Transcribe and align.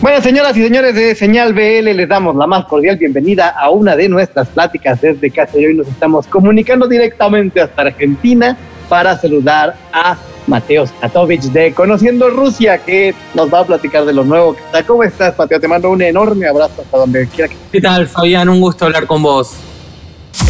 Bueno, 0.00 0.20
señoras 0.20 0.54
y 0.56 0.62
señores 0.62 0.94
de 0.94 1.14
Señal 1.14 1.54
BL, 1.54 1.96
les 1.96 2.08
damos 2.08 2.36
la 2.36 2.46
más 2.46 2.66
cordial 2.66 2.98
bienvenida 2.98 3.48
a 3.48 3.70
una 3.70 3.96
de 3.96 4.10
nuestras 4.10 4.46
pláticas 4.48 5.00
desde 5.00 5.30
casa 5.30 5.58
y 5.58 5.64
hoy 5.64 5.74
nos 5.74 5.88
estamos 5.88 6.26
comunicando 6.26 6.86
directamente 6.86 7.62
hasta 7.62 7.82
Argentina 7.82 8.58
para 8.90 9.16
saludar 9.18 9.74
a 9.94 10.18
Mateo 10.46 10.86
Skatovich 10.86 11.44
de 11.44 11.72
Conociendo 11.72 12.28
Rusia, 12.28 12.78
que 12.78 13.14
nos 13.34 13.52
va 13.52 13.60
a 13.60 13.64
platicar 13.64 14.04
de 14.04 14.12
lo 14.12 14.22
nuevo 14.22 14.54
que 14.54 14.60
está. 14.60 14.82
¿Cómo 14.84 15.02
estás, 15.02 15.36
Mateo? 15.38 15.58
Te 15.58 15.66
mando 15.66 15.90
un 15.90 16.02
enorme 16.02 16.46
abrazo 16.46 16.82
hasta 16.82 16.98
donde 16.98 17.26
quiera 17.28 17.48
que 17.48 17.56
¿Qué 17.72 17.80
tal, 17.80 18.06
Fabián? 18.06 18.50
Un 18.50 18.60
gusto 18.60 18.84
hablar 18.84 19.06
con 19.06 19.22
vos. 19.22 19.56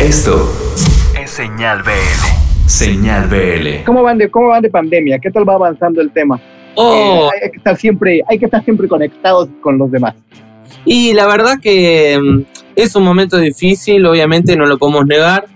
Esto 0.01 0.53
es 1.23 1.31
Señal 1.31 1.85
BL. 1.85 2.69
Señal 2.69 3.29
BL. 3.29 3.85
¿Cómo 3.87 4.03
van 4.03 4.19
de, 4.19 4.29
cómo 4.29 4.49
van 4.49 4.63
de 4.63 4.71
pandemia? 4.71 5.21
¿Qué 5.21 5.31
tal 5.31 5.49
va 5.49 5.55
avanzando 5.55 6.01
el 6.01 6.11
tema? 6.11 6.41
Oh, 6.77 7.31
Eh, 7.35 7.41
hay, 7.45 7.51
que 7.51 7.57
estar 7.57 7.77
siempre, 7.77 8.23
hay 8.29 8.39
que 8.39 8.45
estar 8.45 8.65
siempre 8.65 8.87
conectados 8.89 9.49
con 9.61 9.79
los 9.79 9.91
demás. 9.91 10.15
y 10.85 11.13
la 11.15 11.27
verdad 11.27 11.59
que 11.61 12.19
mm, 12.21 12.43
es 12.77 12.95
un 12.95 13.03
momento 13.03 13.39
difícil, 13.39 14.07
obviamente 14.07 14.57
no 14.57 14.67
lo 14.67 14.79
podemos 14.79 15.07
negar. 15.07 15.47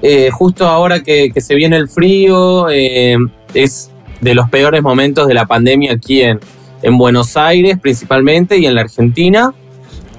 Eh, 0.00 0.30
justo 0.30 0.66
ahora 0.66 1.02
que, 1.02 1.30
que 1.32 1.40
se 1.40 1.54
viene 1.56 1.76
el 1.76 1.88
frío, 1.88 2.70
eh, 2.70 3.16
es 3.52 3.90
de 4.20 4.34
los 4.34 4.48
peores 4.48 4.82
momentos 4.82 5.26
de 5.26 5.34
la 5.34 5.46
pandemia 5.46 5.92
aquí 5.92 6.22
en, 6.22 6.38
en 6.82 6.98
Buenos 6.98 7.36
Aires 7.36 7.78
principalmente 7.80 8.58
y 8.58 8.66
en 8.66 8.74
la 8.74 8.82
Argentina. 8.82 9.52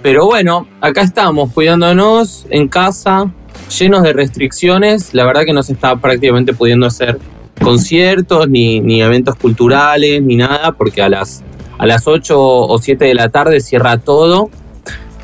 Pero 0.02 0.26
bueno, 0.26 0.68
acá 0.82 1.02
estamos 1.02 1.52
cuidándonos 1.54 2.46
en 2.50 2.68
casa, 2.68 3.32
llenos 3.78 4.04
de 4.04 4.14
restricciones. 4.14 5.14
La 5.14 5.26
verdad 5.26 5.44
que 5.46 5.54
no 5.54 5.64
se 5.64 5.74
está 5.74 5.96
prácticamente 5.98 6.54
pudiendo 6.54 6.86
hacer 6.88 7.20
conciertos, 7.60 8.50
ni, 8.50 9.02
eventos 9.02 9.36
culturales, 9.36 10.22
ni 10.22 10.36
nada, 10.36 10.72
porque 10.74 11.02
a 11.02 11.10
las, 11.10 11.44
a 11.78 11.86
las 11.86 12.08
8 12.08 12.36
o 12.40 12.78
7 12.78 13.06
de 13.06 13.14
la 13.14 13.30
tarde 13.30 13.60
cierra 13.62 13.98
todo 13.98 14.50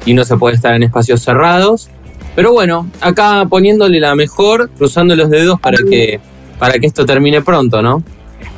y 0.05 0.14
no 0.14 0.23
se 0.23 0.38
puede 0.38 0.55
estar 0.55 0.73
en 0.75 0.83
espacios 0.83 1.22
cerrados. 1.22 1.89
Pero 2.36 2.52
bueno, 2.52 2.89
acá 3.02 3.45
poniéndole 3.50 4.00
la 4.00 4.16
mejor, 4.16 4.69
cruzando 4.77 5.16
los 5.16 5.30
dedos 5.30 5.59
para 5.59 5.77
que, 5.77 6.19
para 6.59 6.80
que 6.80 6.88
esto 6.88 7.05
termine 7.05 7.42
pronto, 7.42 7.81
¿no? 7.81 8.03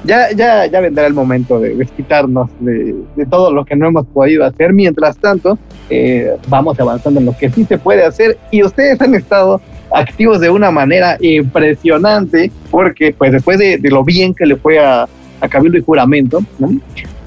Ya, 0.03 0.31
ya, 0.31 0.65
ya 0.67 0.79
vendrá 0.79 1.05
el 1.07 1.13
momento 1.13 1.59
de 1.59 1.75
desquitarnos 1.75 2.49
de, 2.59 2.95
todo 3.29 3.51
lo 3.51 3.65
que 3.65 3.75
no 3.75 3.87
hemos 3.87 4.05
podido 4.07 4.45
hacer. 4.45 4.73
Mientras 4.73 5.17
tanto, 5.17 5.57
eh, 5.89 6.35
vamos 6.47 6.79
avanzando 6.79 7.19
en 7.19 7.25
lo 7.25 7.37
que 7.37 7.49
sí 7.49 7.65
se 7.65 7.77
puede 7.77 8.03
hacer 8.03 8.37
y 8.51 8.63
ustedes 8.63 9.01
han 9.01 9.15
estado 9.15 9.59
activos 9.91 10.39
de 10.39 10.49
una 10.49 10.69
manera 10.69 11.17
impresionante 11.19 12.51
porque 12.69 13.13
pues 13.17 13.31
después 13.31 13.57
de, 13.57 13.79
lo 13.83 14.03
bien 14.03 14.33
que 14.33 14.45
le 14.45 14.55
fue 14.57 14.79
a, 14.79 15.07
a 15.41 15.47
Cabildo 15.47 15.77
y 15.77 15.81
Juramento, 15.81 16.41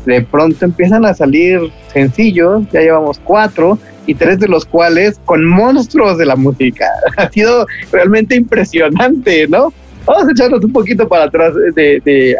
de 0.04 0.22
pronto 0.22 0.64
empiezan 0.64 1.04
a 1.04 1.14
salir 1.14 1.60
sencillos, 1.92 2.62
ya 2.72 2.80
llevamos 2.80 3.20
cuatro 3.22 3.78
y 4.06 4.14
tres 4.14 4.40
de 4.40 4.48
los 4.48 4.64
cuales 4.64 5.20
con 5.24 5.44
monstruos 5.44 6.18
de 6.18 6.26
la 6.26 6.36
música. 6.36 6.86
Ha 7.16 7.28
sido 7.30 7.66
realmente 7.92 8.34
impresionante, 8.34 9.46
¿no? 9.46 9.72
Vamos 10.06 10.28
a 10.28 10.32
echarnos 10.32 10.64
un 10.64 10.72
poquito 10.72 11.06
para 11.08 11.24
atrás 11.24 11.52
de, 11.74 12.00
de 12.04 12.36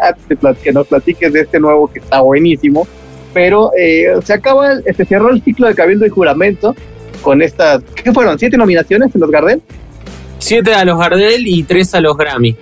que 0.63 0.71
nos 0.71 0.87
platiques 0.87 1.31
de 1.31 1.41
este 1.41 1.59
nuevo 1.59 1.87
que 1.87 1.99
está 1.99 2.21
buenísimo. 2.21 2.87
Pero 3.33 3.71
eh, 3.79 4.07
se 4.25 4.33
acaba, 4.33 4.73
el- 4.73 4.83
se 4.95 5.05
cerró 5.05 5.29
el 5.29 5.41
ciclo 5.41 5.67
de 5.67 5.75
Cabildo 5.75 6.05
y 6.05 6.09
Juramento 6.09 6.75
con 7.21 7.41
estas, 7.41 7.81
¿qué 7.95 8.11
fueron? 8.11 8.37
¿Siete 8.37 8.57
nominaciones 8.57 9.13
en 9.15 9.21
los 9.21 9.31
Gardel? 9.31 9.61
Siete 10.39 10.73
a 10.73 10.83
los 10.83 10.97
Gardel 10.99 11.47
y 11.47 11.63
tres 11.63 11.93
a 11.93 12.01
los 12.01 12.17
Grammy. 12.17 12.55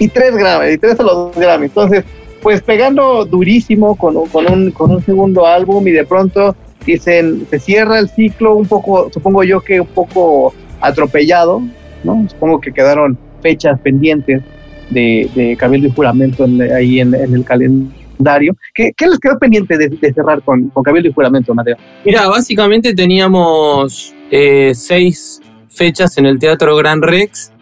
Y 0.00 0.08
tres 0.08 0.34
Grammy, 0.34 0.72
y 0.72 0.78
tres 0.78 0.98
a 0.98 1.02
los 1.04 1.36
Grammy. 1.36 1.66
Entonces, 1.66 2.04
pues 2.42 2.62
pegando 2.62 3.24
durísimo 3.26 3.96
con, 3.96 4.26
con, 4.26 4.50
un, 4.50 4.70
con 4.72 4.90
un 4.90 5.04
segundo 5.04 5.46
álbum 5.46 5.86
y 5.86 5.92
de 5.92 6.04
pronto 6.04 6.56
dicen, 6.86 7.46
se 7.50 7.58
cierra 7.60 7.98
el 7.98 8.08
ciclo 8.08 8.54
un 8.56 8.66
poco, 8.66 9.10
supongo 9.12 9.44
yo 9.44 9.60
que 9.60 9.80
un 9.80 9.86
poco 9.88 10.54
atropellado, 10.80 11.60
¿no? 12.02 12.24
Supongo 12.28 12.60
que 12.60 12.72
quedaron 12.72 13.18
fechas 13.42 13.78
pendientes 13.80 14.42
de, 14.90 15.28
de 15.34 15.56
Cabildo 15.56 15.88
y 15.88 15.92
Juramento 15.92 16.44
en- 16.44 16.62
ahí 16.72 17.00
en, 17.00 17.14
el 17.14 17.44
calendario. 17.44 18.56
¿Qué, 18.74 18.92
qué 18.96 19.06
les 19.06 19.18
quedó 19.18 19.38
pendiente 19.38 19.76
de, 19.78 19.88
de 19.88 20.12
cerrar 20.12 20.42
con, 20.42 20.68
con 20.70 20.82
Cabildo 20.82 21.08
y 21.08 21.12
Juramento, 21.12 21.54
Mateo? 21.54 21.76
Mira, 22.04 22.26
básicamente 22.28 22.94
teníamos 22.94 24.14
eh, 24.30 24.72
seis 24.74 25.40
fechas 25.68 26.16
en 26.18 26.26
el 26.26 26.38
Teatro 26.38 26.74
Gran 26.76 27.02
Rex, 27.02 27.52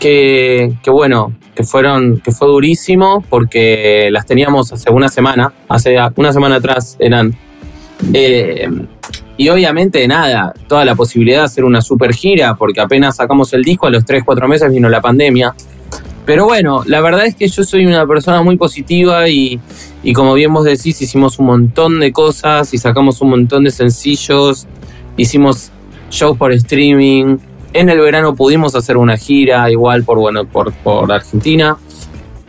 que, 0.00 0.72
que 0.82 0.90
bueno, 0.90 1.32
que 1.54 1.62
fueron, 1.64 2.20
que 2.20 2.30
fue 2.32 2.48
durísimo 2.48 3.22
porque 3.28 4.08
las 4.10 4.26
teníamos 4.26 4.72
hace 4.72 4.90
una 4.90 5.08
semana, 5.08 5.52
hace 5.68 5.96
una 6.16 6.32
semana 6.32 6.56
atrás 6.56 6.96
eran. 7.00 7.34
Eh, 8.14 8.68
y 9.38 9.48
obviamente 9.50 10.06
nada, 10.08 10.52
toda 10.66 10.84
la 10.84 10.96
posibilidad 10.96 11.38
de 11.38 11.44
hacer 11.44 11.64
una 11.64 11.80
super 11.80 12.12
gira, 12.12 12.56
porque 12.56 12.80
apenas 12.80 13.16
sacamos 13.16 13.52
el 13.52 13.62
disco, 13.62 13.86
a 13.86 13.90
los 13.90 14.04
3, 14.04 14.24
4 14.26 14.48
meses 14.48 14.70
vino 14.70 14.88
la 14.88 15.00
pandemia. 15.00 15.54
Pero 16.26 16.44
bueno, 16.44 16.82
la 16.84 17.00
verdad 17.00 17.24
es 17.24 17.36
que 17.36 17.46
yo 17.46 17.62
soy 17.62 17.86
una 17.86 18.04
persona 18.04 18.42
muy 18.42 18.56
positiva 18.56 19.28
y, 19.28 19.60
y 20.02 20.12
como 20.12 20.34
bien 20.34 20.52
vos 20.52 20.64
decís, 20.64 21.00
hicimos 21.00 21.38
un 21.38 21.46
montón 21.46 22.00
de 22.00 22.12
cosas 22.12 22.74
y 22.74 22.78
sacamos 22.78 23.22
un 23.22 23.30
montón 23.30 23.62
de 23.62 23.70
sencillos, 23.70 24.66
hicimos 25.16 25.70
shows 26.10 26.36
por 26.36 26.52
streaming. 26.52 27.38
En 27.72 27.88
el 27.90 28.00
verano 28.00 28.34
pudimos 28.34 28.74
hacer 28.74 28.96
una 28.96 29.16
gira 29.16 29.70
igual 29.70 30.02
por, 30.02 30.18
bueno, 30.18 30.46
por, 30.46 30.72
por 30.72 31.12
Argentina. 31.12 31.76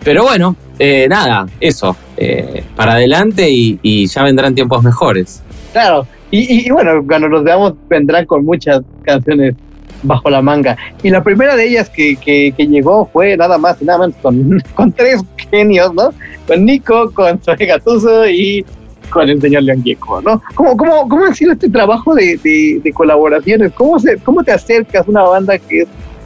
Pero 0.04 0.24
bueno, 0.24 0.56
eh, 0.80 1.08
nada, 1.08 1.46
eso, 1.60 1.96
eh, 2.18 2.64
para 2.76 2.94
adelante 2.94 3.48
y, 3.48 3.80
y 3.84 4.08
ya 4.08 4.24
vendrán 4.24 4.56
tiempos 4.56 4.82
mejores. 4.82 5.44
Claro, 5.72 6.08
y, 6.32 6.68
y- 6.68 6.70
bueno, 6.72 7.04
cuando 7.08 7.30
nos 7.30 7.44
veamos 7.44 7.74
vendrán 7.90 8.26
con 8.26 8.46
muchas 8.46 8.82
canciones 9.04 9.56
bajo 10.04 10.30
la 10.30 10.42
manga. 10.42 10.78
Y 11.04 11.10
la 11.10 11.22
primera 11.24 11.56
de 11.56 11.68
ellas 11.68 11.90
que, 11.90 12.16
que, 12.16 12.54
que 12.56 12.68
llegó 12.68 13.06
fue 13.12 13.36
nada 13.36 13.58
más 13.58 13.82
y 13.82 13.86
nada 13.86 14.00
menos 14.00 14.16
con, 14.22 14.62
con 14.76 14.92
tres 14.94 15.22
genios, 15.52 15.94
¿no? 15.94 16.12
Con 16.48 16.66
Nico, 16.66 17.12
con 17.12 17.40
Zoe 17.42 17.66
Gattuso 17.66 18.28
y 18.28 18.66
con 19.10 19.28
el 19.28 19.42
señor 19.42 19.64
León 19.64 19.84
Gieco, 19.84 20.22
¿no? 20.22 20.42
¿Cómo, 20.56 20.78
cómo, 20.78 21.10
¿Cómo 21.10 21.26
ha 21.26 21.34
sido 21.34 21.52
este 21.54 21.70
trabajo 21.70 22.14
de, 22.16 22.38
de, 22.44 22.80
de 22.84 22.94
colaboraciones? 22.94 23.74
¿Cómo, 23.74 24.00
se, 24.00 24.18
¿Cómo 24.20 24.44
te 24.44 24.52
acercas 24.52 25.06
a 25.08 25.10
una 25.12 25.24
banda 25.24 25.58
que, 25.58 25.86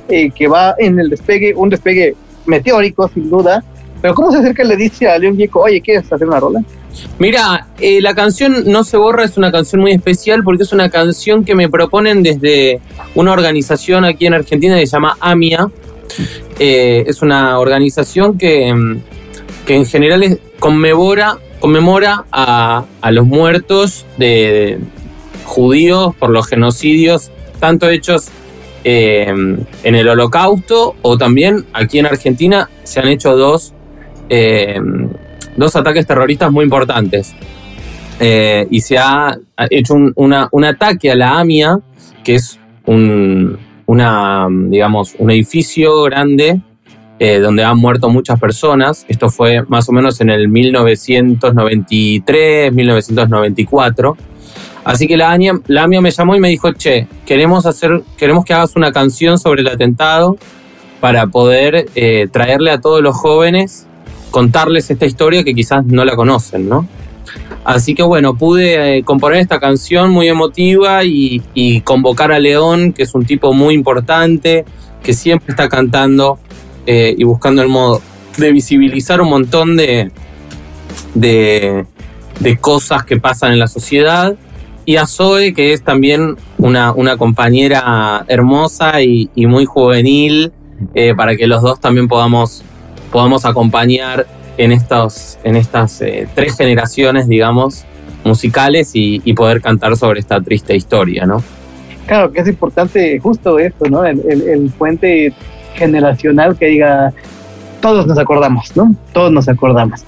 eh, 0.10 0.30
que 0.32 0.48
va 0.48 0.76
en 0.78 1.00
el 1.00 1.10
despegue, 1.10 1.54
un 1.56 1.70
despegue 1.70 2.14
meteórico, 2.46 3.08
sin 3.08 3.30
duda? 3.30 3.64
Pero 4.04 4.16
¿cómo 4.16 4.34
se 4.34 4.40
acerca 4.40 4.66
y 4.66 4.68
le 4.68 4.76
dice 4.76 5.08
a 5.08 5.18
León 5.18 5.38
Gieco, 5.38 5.62
oye, 5.62 5.80
¿quieres 5.80 6.12
hacer 6.12 6.28
una 6.28 6.38
rola? 6.38 6.62
Mira, 7.20 7.68
eh, 7.80 8.02
la 8.02 8.14
canción 8.14 8.70
No 8.70 8.84
se 8.84 8.98
borra 8.98 9.24
es 9.24 9.38
una 9.38 9.50
canción 9.50 9.80
muy 9.80 9.94
especial 9.94 10.44
porque 10.44 10.64
es 10.64 10.74
una 10.74 10.90
canción 10.90 11.46
que 11.46 11.56
me 11.56 11.70
proponen 11.70 12.22
desde 12.22 12.82
una 13.16 13.32
organización 13.32 14.04
aquí 14.04 14.26
en 14.26 14.34
Argentina 14.34 14.78
que 14.78 14.86
se 14.88 14.92
llama 14.92 15.16
AMIA. 15.22 15.70
Eh, 16.60 17.06
es 17.08 17.22
una 17.22 17.58
organización 17.60 18.38
que, 18.38 18.74
mm, 18.74 19.02
que 19.66 19.76
en 19.78 19.86
general 19.86 20.38
conmemora, 20.60 21.38
conmemora 21.62 22.26
a, 22.30 22.84
a 23.00 23.12
los 23.14 23.26
muertos 23.26 24.06
de 24.18 24.80
judíos 25.46 26.14
por 26.16 26.30
los 26.30 26.46
genocidios, 26.46 27.32
tanto 27.62 27.90
hechos 27.90 28.28
eh, 28.84 29.34
en 29.84 29.96
el 29.96 30.10
holocausto 30.10 30.98
o 31.02 31.18
también 31.18 31.66
aquí 31.72 32.00
en 32.00 32.06
Argentina 32.06 32.70
se 32.84 33.00
han 33.00 33.08
hecho 33.08 33.38
dos. 33.38 33.74
Eh, 34.30 34.80
dos 35.56 35.76
ataques 35.76 36.08
terroristas 36.08 36.52
muy 36.52 36.64
importantes. 36.64 37.36
Eh, 38.20 38.68
y 38.70 38.82
se 38.82 38.96
ha 38.98 39.38
hecho 39.70 39.94
un, 39.96 40.14
un 40.16 40.66
ataque 40.66 41.12
a 41.12 41.16
la 41.16 41.40
AMIA, 41.40 41.80
que 42.24 42.36
es 42.36 42.60
un, 42.86 43.58
una, 43.86 44.48
digamos, 44.50 45.16
un 45.18 45.32
edificio 45.32 46.04
grande 46.04 46.62
eh, 47.20 47.40
donde 47.40 47.64
han 47.64 47.78
muerto 47.78 48.10
muchas 48.10 48.40
personas. 48.40 49.06
Esto 49.08 49.30
fue 49.30 49.64
más 49.68 49.88
o 49.90 49.92
menos 49.92 50.22
en 50.22 50.30
el 50.30 50.48
1993, 50.48 52.72
1994. 52.74 54.18
Así 54.86 55.08
que 55.08 55.16
la 55.16 55.32
AMIA, 55.32 55.54
la 55.68 55.88
me 55.88 56.12
llamó 56.12 56.36
y 56.36 56.40
me 56.40 56.50
dijo, 56.50 56.74
che, 56.74 57.08
queremos, 57.26 57.66
hacer, 57.66 58.04
queremos 58.18 58.46
que 58.46 58.54
hagas 58.54 58.76
una 58.76 58.92
canción 58.92 59.40
sobre 59.40 59.62
el 59.62 59.70
atentado 59.70 60.38
para 61.00 61.28
poder 61.28 61.86
traerle 62.32 62.72
a 62.72 62.82
todos 62.82 63.02
los 63.02 63.16
jóvenes 63.16 63.88
contarles 64.34 64.90
esta 64.90 65.06
historia 65.06 65.44
que 65.44 65.54
quizás 65.54 65.86
no 65.86 66.04
la 66.04 66.16
conocen, 66.16 66.68
¿no? 66.68 66.88
Así 67.64 67.94
que 67.94 68.02
bueno, 68.02 68.34
pude 68.36 68.98
eh, 68.98 69.04
componer 69.04 69.40
esta 69.40 69.60
canción 69.60 70.10
muy 70.10 70.28
emotiva 70.28 71.04
y, 71.04 71.82
convocar 71.82 72.32
a 72.32 72.40
León, 72.40 72.94
que 72.94 73.04
es 73.04 73.14
un 73.14 73.26
tipo 73.26 73.54
muy 73.54 73.76
importante, 73.76 74.66
que 75.04 75.14
siempre 75.14 75.52
está 75.52 75.70
cantando 75.70 76.40
eh, 76.88 77.14
y 77.16 77.24
buscando 77.24 77.62
el 77.62 77.68
modo 77.68 78.02
de 78.38 78.52
visibilizar 78.52 79.22
un 79.22 79.30
montón 79.30 79.78
de, 79.78 80.10
de, 81.14 81.86
cosas 82.60 83.06
que 83.06 83.20
pasan 83.20 83.54
en 83.54 83.60
la 83.60 83.68
sociedad. 83.68 84.36
Y 84.84 84.96
a 84.96 85.06
Zoe, 85.06 85.54
que 85.54 85.74
es 85.74 85.84
también 85.84 86.38
una, 86.58 86.92
una 86.92 87.18
compañera 87.18 88.26
hermosa 88.28 89.00
y, 89.04 89.30
y 89.36 89.46
muy 89.46 89.66
juvenil, 89.66 90.52
eh, 90.96 91.14
para 91.16 91.36
que 91.36 91.48
los 91.48 91.62
dos 91.62 91.80
también 91.80 92.08
podamos, 92.08 92.64
podamos 93.14 93.46
acompañar 93.46 94.26
en, 94.58 94.72
estos, 94.72 95.38
en 95.44 95.56
estas 95.56 96.02
eh, 96.02 96.28
tres 96.34 96.58
generaciones, 96.58 97.28
digamos, 97.28 97.86
musicales 98.26 98.92
y, 98.96 99.20
poder 99.34 99.62
cantar 99.62 99.96
sobre 99.96 100.20
esta 100.20 100.42
triste 100.42 100.76
historia, 100.76 101.26
¿no? 101.26 101.44
Claro, 102.08 102.32
que 102.32 102.42
es 102.42 102.48
importante 102.48 103.20
justo 103.20 103.60
esto, 103.60 103.86
¿no? 103.86 104.04
El, 104.04 104.20
el, 104.28 104.72
puente 104.78 105.32
generacional 105.76 106.58
que 106.58 106.66
diga, 106.66 107.14
todos 107.82 108.08
nos 108.08 108.18
acordamos, 108.18 108.76
¿no? 108.76 108.96
Todos 109.14 109.32
nos 109.32 109.48
acordamos. 109.48 110.04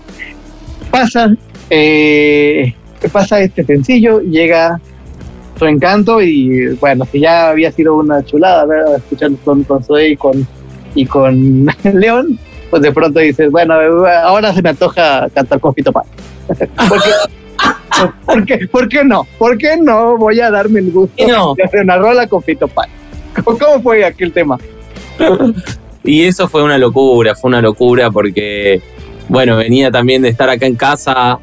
Pasa, 0.90 1.30
eh, 1.69 2.74
pasa 3.12 3.40
este 3.40 3.63
sencillo, 3.63 4.22
llega 4.22 4.80
su 5.60 5.66
encanto 5.66 6.22
y 6.22 6.69
bueno, 6.75 7.06
si 7.12 7.19
ya 7.19 7.50
había 7.50 7.72
sido 7.72 7.98
una 7.98 8.24
chulada 8.25 8.66
ver, 8.66 8.84
escuchando 8.98 9.38
con, 9.46 9.63
con 9.63 9.84
Zoe 9.84 10.10
y 10.10 10.18
con, 10.18 10.48
y 10.96 11.06
con 11.06 11.66
León, 11.94 12.40
pues 12.69 12.81
de 12.81 12.91
pronto 12.91 13.19
dices, 13.19 13.51
bueno, 13.51 13.73
ahora 14.23 14.53
se 14.53 14.62
me 14.62 14.69
antoja 14.69 15.27
cantar 15.33 15.59
con 15.59 15.73
Fito 15.73 15.91
Páez. 15.91 16.07
¿Por 18.25 18.45
qué, 18.45 18.67
¿Por 18.67 18.89
qué 18.89 19.03
no? 19.03 19.25
¿Por 19.38 19.57
qué 19.57 19.77
no 19.77 20.17
voy 20.17 20.39
a 20.41 20.51
darme 20.51 20.79
el 20.79 20.91
gusto 20.91 21.56
de 21.56 21.63
hacer 21.63 21.83
una 21.83 21.97
rola 21.97 22.27
con 22.27 22.44
Fito 22.44 22.67
Páez? 22.67 22.91
¿Cómo, 23.44 23.81
fue 23.81 24.06
aquel 24.06 24.31
tema? 24.31 24.57
y 26.03 26.23
eso 26.23 26.47
fue 26.47 26.63
una 26.63 26.77
locura, 26.77 27.35
fue 27.35 27.50
una 27.50 27.62
locura 27.62 28.12
porque, 28.12 28.81
bueno, 29.29 29.57
venía 29.57 29.91
también 29.91 30.21
de 30.21 30.29
estar 30.29 30.50
acá 30.50 30.65
en 30.65 30.75
casa 30.75 31.39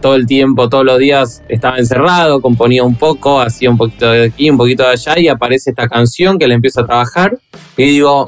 todo 0.00 0.14
el 0.14 0.26
tiempo, 0.26 0.68
todos 0.68 0.84
los 0.84 0.98
días 0.98 1.42
estaba 1.48 1.78
encerrado, 1.78 2.40
componía 2.40 2.82
un 2.82 2.96
poco, 2.96 3.40
hacía 3.40 3.70
un 3.70 3.76
poquito 3.76 4.10
de 4.10 4.26
aquí, 4.26 4.50
un 4.50 4.56
poquito 4.56 4.82
de 4.84 4.90
allá 4.90 5.18
y 5.18 5.28
aparece 5.28 5.70
esta 5.70 5.88
canción 5.88 6.38
que 6.38 6.48
le 6.48 6.54
empiezo 6.54 6.80
a 6.80 6.86
trabajar 6.86 7.38
y 7.76 7.84
digo, 7.84 8.26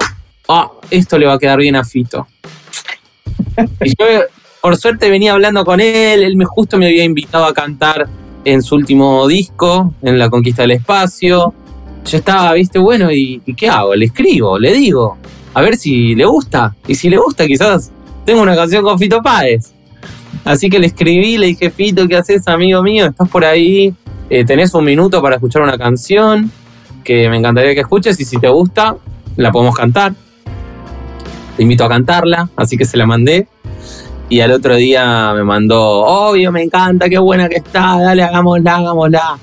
ah, 0.48 0.70
esto 0.92 1.18
le 1.18 1.26
va 1.26 1.34
a 1.34 1.38
quedar 1.38 1.58
bien 1.58 1.74
a 1.74 1.84
Fito. 1.84 2.26
Y 3.82 3.90
yo, 3.90 4.06
por 4.60 4.76
suerte, 4.76 5.10
venía 5.10 5.32
hablando 5.32 5.64
con 5.64 5.80
él, 5.80 6.22
él 6.22 6.36
me, 6.36 6.44
justo 6.44 6.78
me 6.78 6.86
había 6.86 7.04
invitado 7.04 7.46
a 7.46 7.54
cantar 7.54 8.08
en 8.44 8.62
su 8.62 8.74
último 8.74 9.26
disco, 9.26 9.94
en 10.02 10.18
La 10.18 10.28
Conquista 10.28 10.62
del 10.62 10.72
Espacio. 10.72 11.54
Yo 12.04 12.18
estaba, 12.18 12.52
viste, 12.52 12.78
bueno, 12.78 13.10
¿y, 13.10 13.40
qué 13.56 13.68
hago? 13.68 13.94
Le 13.94 14.06
escribo, 14.06 14.58
le 14.58 14.74
digo, 14.74 15.16
a 15.54 15.62
ver 15.62 15.76
si 15.76 16.14
le 16.14 16.26
gusta. 16.26 16.74
Y 16.86 16.94
si 16.94 17.08
le 17.08 17.16
gusta, 17.16 17.46
quizás 17.46 17.90
tengo 18.26 18.42
una 18.42 18.54
canción 18.54 18.84
con 18.84 18.98
Fito 18.98 19.22
Páez. 19.22 19.72
Así 20.44 20.68
que 20.68 20.78
le 20.78 20.88
escribí, 20.88 21.38
le 21.38 21.46
dije, 21.48 21.70
Fito, 21.70 22.06
¿qué 22.06 22.16
haces, 22.16 22.46
amigo 22.48 22.82
mío? 22.82 23.06
¿Estás 23.06 23.28
por 23.28 23.44
ahí? 23.44 23.94
Eh, 24.28 24.44
¿Tenés 24.44 24.74
un 24.74 24.84
minuto 24.84 25.22
para 25.22 25.36
escuchar 25.36 25.62
una 25.62 25.78
canción? 25.78 26.50
Que 27.02 27.28
me 27.30 27.38
encantaría 27.38 27.74
que 27.74 27.80
escuches 27.80 28.18
y 28.20 28.24
si 28.24 28.38
te 28.38 28.48
gusta, 28.48 28.96
la 29.36 29.50
podemos 29.50 29.74
cantar. 29.74 30.14
Invito 31.62 31.84
a 31.84 31.88
cantarla, 31.88 32.48
así 32.56 32.76
que 32.76 32.84
se 32.84 32.96
la 32.96 33.06
mandé. 33.06 33.46
Y 34.28 34.40
al 34.40 34.50
otro 34.50 34.74
día 34.74 35.32
me 35.32 35.44
mandó, 35.44 35.80
obvio, 35.80 36.50
me 36.50 36.60
encanta, 36.60 37.08
qué 37.08 37.18
buena 37.18 37.48
que 37.48 37.58
está, 37.58 38.00
dale, 38.00 38.24
hagámosla, 38.24 38.76
hagámosla. 38.78 39.38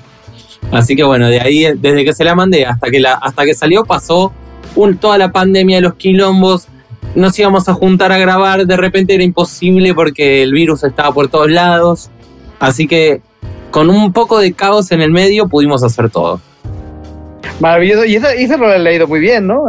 Así 0.70 0.94
que 0.94 1.02
bueno, 1.02 1.28
de 1.28 1.40
ahí, 1.40 1.64
desde 1.78 2.04
que 2.04 2.12
se 2.12 2.24
la 2.24 2.34
mandé 2.34 2.66
hasta 2.66 2.90
que, 2.90 3.00
la, 3.00 3.14
hasta 3.14 3.46
que 3.46 3.54
salió, 3.54 3.84
pasó 3.84 4.32
toda 5.00 5.16
la 5.16 5.32
pandemia 5.32 5.76
de 5.76 5.82
los 5.82 5.94
quilombos, 5.94 6.68
nos 7.14 7.38
íbamos 7.38 7.70
a 7.70 7.74
juntar 7.74 8.12
a 8.12 8.18
grabar, 8.18 8.66
de 8.66 8.76
repente 8.76 9.14
era 9.14 9.24
imposible 9.24 9.94
porque 9.94 10.42
el 10.42 10.52
virus 10.52 10.84
estaba 10.84 11.12
por 11.14 11.28
todos 11.28 11.50
lados. 11.50 12.10
Así 12.58 12.86
que 12.86 13.22
con 13.70 13.88
un 13.88 14.12
poco 14.12 14.40
de 14.40 14.52
caos 14.52 14.92
en 14.92 15.00
el 15.00 15.10
medio 15.10 15.48
pudimos 15.48 15.82
hacer 15.82 16.10
todo. 16.10 16.42
Maravilloso. 17.60 18.04
Y 18.04 18.16
ese, 18.16 18.56
lo 18.56 18.72
he 18.72 18.78
leído 18.78 19.06
muy 19.06 19.20
bien, 19.20 19.46
¿no? 19.46 19.64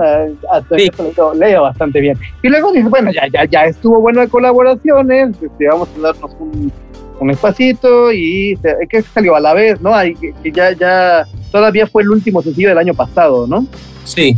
sí. 0.76 0.90
leo, 1.38 1.62
bastante 1.64 2.00
bien. 2.00 2.18
Y 2.42 2.50
luego 2.50 2.72
dice, 2.72 2.88
bueno, 2.90 3.12
ya, 3.12 3.28
ya, 3.32 3.46
ya 3.46 3.66
estuvo 3.66 4.00
bueno 4.00 4.22
de 4.22 4.28
colaboraciones, 4.28 5.36
este, 5.42 5.68
vamos 5.68 5.90
a 5.98 6.02
darnos 6.02 6.32
un, 6.40 6.72
un 7.20 7.30
espacito 7.30 8.12
y 8.12 8.58
que 8.90 9.02
salió 9.02 9.36
a 9.36 9.40
la 9.40 9.54
vez, 9.54 9.82
¿no? 9.82 9.92
que, 10.20 10.34
que 10.44 10.52
ya, 10.52 10.72
ya, 10.72 11.26
todavía 11.52 11.88
fue 11.88 12.04
el 12.04 12.12
último 12.12 12.42
sencillo 12.42 12.70
del 12.70 12.78
año 12.78 12.94
pasado, 12.94 13.48
¿no? 13.48 13.66
Sí 14.04 14.38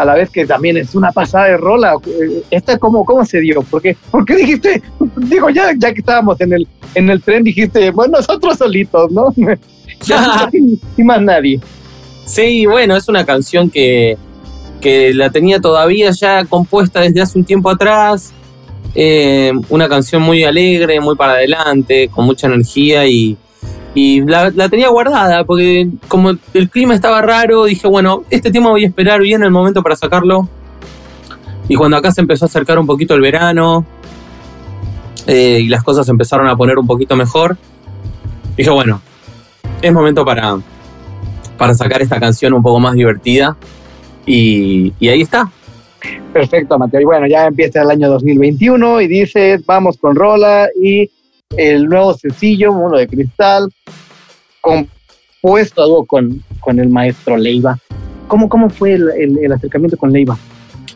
a 0.00 0.04
la 0.04 0.14
vez 0.14 0.30
que 0.30 0.46
también 0.46 0.76
es 0.76 0.94
una 0.94 1.12
pasada 1.12 1.46
de 1.46 1.56
rola. 1.56 1.94
¿Esta 2.50 2.78
cómo, 2.78 3.04
cómo 3.04 3.24
se 3.24 3.40
dio? 3.40 3.62
¿Por 3.62 3.82
qué, 3.82 3.96
dijiste, 4.36 4.82
digo, 5.16 5.50
ya, 5.50 5.72
ya 5.76 5.92
que 5.92 6.00
estábamos 6.00 6.40
en 6.40 6.54
el, 6.54 6.68
en 6.94 7.10
el 7.10 7.20
tren, 7.22 7.44
dijiste, 7.44 7.90
bueno, 7.90 8.18
nosotros 8.18 8.56
solitos, 8.56 9.10
¿no? 9.10 9.34
ya, 10.06 10.48
sin, 10.50 10.80
más 11.04 11.20
nadie. 11.20 11.60
Sí, 12.30 12.64
bueno, 12.64 12.94
es 12.94 13.08
una 13.08 13.26
canción 13.26 13.70
que, 13.70 14.16
que 14.80 15.12
la 15.12 15.30
tenía 15.30 15.60
todavía 15.60 16.12
ya 16.12 16.44
compuesta 16.44 17.00
desde 17.00 17.20
hace 17.20 17.36
un 17.36 17.44
tiempo 17.44 17.68
atrás. 17.68 18.32
Eh, 18.94 19.52
una 19.68 19.88
canción 19.88 20.22
muy 20.22 20.44
alegre, 20.44 21.00
muy 21.00 21.16
para 21.16 21.32
adelante, 21.32 22.08
con 22.08 22.26
mucha 22.26 22.46
energía 22.46 23.04
y, 23.04 23.36
la, 23.96 24.52
tenía 24.68 24.88
guardada 24.90 25.42
porque 25.42 25.88
como 26.06 26.30
el 26.54 26.70
clima 26.70 26.94
estaba 26.94 27.20
raro, 27.20 27.64
dije, 27.64 27.88
bueno, 27.88 28.22
este 28.30 28.52
tema 28.52 28.70
voy 28.70 28.84
a 28.84 28.86
esperar 28.86 29.20
bien 29.20 29.42
el 29.42 29.50
momento 29.50 29.82
para 29.82 29.96
sacarlo. 29.96 30.48
Y 31.68 31.74
cuando 31.74 31.96
acá 31.96 32.12
se 32.12 32.20
empezó 32.20 32.44
a 32.44 32.46
acercar 32.46 32.78
un 32.78 32.86
poquito 32.86 33.14
el 33.14 33.22
verano 33.22 33.84
eh, 35.26 35.58
y 35.62 35.68
las 35.68 35.82
cosas 35.82 36.08
empezaron 36.08 36.46
a 36.46 36.56
poner 36.56 36.78
un 36.78 36.86
poquito 36.86 37.16
mejor, 37.16 37.56
dije, 38.56 38.70
bueno, 38.70 39.02
es 39.82 39.92
momento 39.92 40.24
para, 40.24 40.58
para 41.60 41.74
sacar 41.74 42.00
esta 42.00 42.18
canción 42.18 42.54
un 42.54 42.62
poco 42.62 42.80
más 42.80 42.94
divertida. 42.94 43.54
Y, 44.24 44.94
y 44.98 45.08
ahí 45.10 45.20
está. 45.20 45.52
Perfecto, 46.32 46.78
Mateo. 46.78 47.02
Y 47.02 47.04
bueno, 47.04 47.26
ya 47.26 47.46
empieza 47.46 47.82
el 47.82 47.90
año 47.90 48.08
2021 48.08 49.02
y 49.02 49.08
dice, 49.08 49.60
vamos 49.66 49.98
con 49.98 50.16
Rola 50.16 50.70
y 50.82 51.10
el 51.54 51.84
nuevo 51.84 52.14
sencillo, 52.14 52.72
uno 52.72 52.96
de 52.96 53.06
cristal, 53.06 53.70
compuesto 54.62 56.06
con, 56.06 56.42
con 56.60 56.80
el 56.80 56.88
maestro 56.88 57.36
Leiva. 57.36 57.76
¿Cómo, 58.26 58.48
cómo 58.48 58.70
fue 58.70 58.94
el, 58.94 59.52
acercamiento 59.52 59.98
con 59.98 60.10
Leiva? 60.12 60.38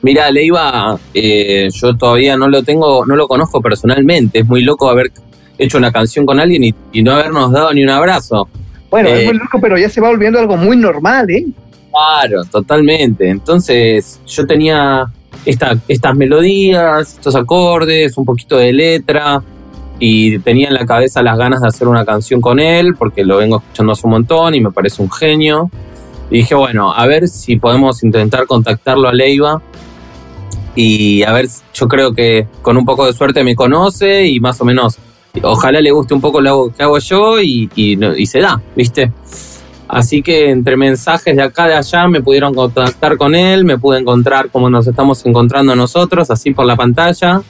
Mira, 0.01 0.31
Leiva, 0.31 0.99
eh, 1.13 1.69
yo 1.75 1.95
todavía 1.95 2.39
no 2.39 2.49
lo 2.49 2.63
tengo, 2.63 3.05
no 3.05 3.17
lo 3.17 3.29
conozco 3.29 3.61
personalmente. 3.61 4.39
Es 4.39 4.47
muy 4.47 4.63
loco 4.63 4.89
haber 4.89 5.11
hecho 5.59 5.77
una 5.77 5.93
canción 5.93 6.25
con 6.25 6.41
alguien 6.41 6.75
y, 6.93 7.03
no 7.03 7.13
habernos 7.13 7.53
dado 7.53 7.75
ni 7.75 7.83
un 7.83 7.91
abrazo. 7.91 8.49
Bueno, 8.95 9.09
es 9.09 9.23
eh, 9.23 9.25
muy 9.25 9.39
loco, 9.39 9.59
pero 9.61 9.77
ya 9.77 9.89
se 9.89 10.01
va 10.01 10.09
volviendo 10.09 10.39
algo 10.39 10.57
muy 10.57 10.77
normal, 10.77 11.29
¿eh? 11.29 11.45
Claro, 11.91 12.45
totalmente. 12.45 13.29
Entonces, 13.29 14.21
yo 14.25 14.47
tenía 14.47 15.07
esta, 15.45 15.77
estas 15.89 16.15
melodías, 16.15 17.15
estos 17.15 17.35
acordes, 17.35 18.17
un 18.17 18.25
poquito 18.25 18.57
de 18.57 18.73
letra, 18.73 19.43
y 19.99 20.39
tenía 20.39 20.69
en 20.69 20.75
la 20.75 20.87
cabeza 20.87 21.25
las 21.25 21.37
ganas 21.37 21.63
de 21.63 21.67
hacer 21.67 21.89
una 21.89 22.05
canción 22.05 22.41
con 22.41 22.61
él, 22.61 22.95
porque 22.97 23.25
lo 23.25 23.39
vengo 23.39 23.57
escuchando 23.57 23.95
hace 23.95 24.07
un 24.07 24.13
montón 24.13 24.55
y 24.55 24.61
me 24.61 24.71
parece 24.71 25.03
un 25.03 25.11
genio. 25.11 25.73
Y 26.31 26.37
dije, 26.37 26.55
bueno, 26.55 26.95
a 26.95 27.05
ver 27.09 27.27
si 27.27 27.57
podemos 27.57 28.05
intentar 28.05 28.47
contactarlo 28.47 29.09
a 29.09 29.13
Leiva. 29.13 29.61
Y 30.77 31.25
a 31.25 31.33
ver, 31.33 31.49
yo 31.75 31.89
creo 31.89 32.15
que 32.15 32.47
con 32.63 32.77
un 32.77 32.85
poco 32.85 33.07
de 33.07 33.13
suerte 33.13 33.43
me 33.43 33.57
conoce 33.57 34.29
y 34.29 34.39
más 34.39 34.61
o 34.61 34.65
menos, 34.65 35.01
ojalá 35.43 35.81
le 35.81 35.91
guste 35.91 36.15
un 36.15 36.21
poco 36.21 36.41
lo 36.41 36.73
que 36.77 36.83
hago 36.83 36.99
yo 36.99 37.41
y, 37.41 37.69
y, 37.75 38.27
se 38.27 38.41
da, 38.41 38.61
¿viste? 38.77 39.13
Así 39.89 40.23
que 40.23 40.51
entre 40.51 40.77
mensajes 40.77 41.37
de 41.37 41.43
acá 41.43 41.67
de 41.67 41.75
allá 41.75 42.09
me 42.09 42.23
pudieron 42.23 42.55
contactar 42.55 43.17
con 43.17 43.35
él, 43.35 43.65
me 43.65 43.79
pude 43.79 43.99
encontrar 43.99 44.49
como 44.51 44.71
nos 44.71 44.87
estamos 44.87 45.25
encontrando 45.27 45.77
nosotros, 45.77 46.31
así 46.31 46.53
por 46.53 46.67
la 46.67 46.77
pantalla 46.77 47.43